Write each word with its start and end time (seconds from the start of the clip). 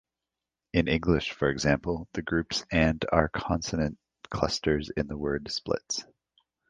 In 0.73 0.87
English, 0.87 1.31
for 1.31 1.51
example, 1.51 2.07
the 2.13 2.23
groups 2.23 2.65
and 2.71 3.05
are 3.11 3.29
consonant 3.29 3.99
clusters 4.31 4.89
in 4.89 5.05
the 5.05 5.15
word 5.15 5.51
"splits". 5.51 6.03